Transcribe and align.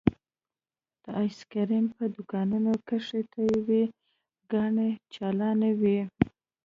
د 1.03 1.05
ايسکريم 1.21 1.85
په 1.95 2.03
دوکانونو 2.15 2.71
کښې 2.87 3.21
ټي 3.31 3.47
وي 3.67 3.83
ګانې 4.51 4.89
چالانې 5.13 5.71
وې. 5.81 5.99